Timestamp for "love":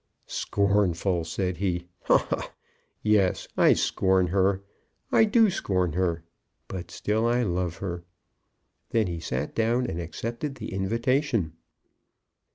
7.43-7.75